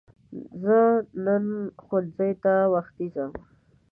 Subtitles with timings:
[0.61, 0.77] زه
[1.25, 1.45] نن
[1.83, 3.31] ښوونځی ته وختی ځم